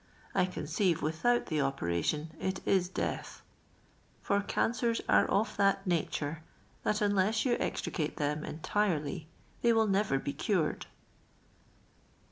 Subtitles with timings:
[0.33, 3.43] I o nceive without the operation it i* death;
[4.23, 6.09] for careers are «if that naliiie
[6.83, 9.27] tl.at un]i'>s ymi extricate them entirely
[9.61, 9.87] they wii!
[9.91, 10.87] nevi r be cured."